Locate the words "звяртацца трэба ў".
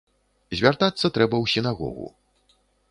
0.59-1.45